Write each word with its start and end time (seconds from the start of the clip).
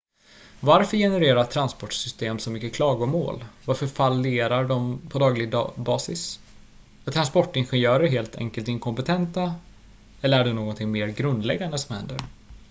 varför 0.59 0.97
genererar 0.97 1.43
transportsystem 1.43 2.39
så 2.39 2.51
mycket 2.51 2.75
klagomål 2.75 3.45
varför 3.65 3.87
fallerar 3.87 4.65
de 4.67 5.01
på 5.09 5.19
daglig 5.19 5.53
basis 5.75 6.39
är 7.05 7.11
transportingenjörer 7.11 8.07
helt 8.07 8.35
enkelt 8.35 8.67
inkompetenta 8.67 9.55
eller 10.21 10.39
är 10.39 10.45
det 10.45 10.53
någonting 10.53 10.91
mer 10.91 11.07
grundläggande 11.07 11.77
som 11.77 11.95
händer 11.95 12.17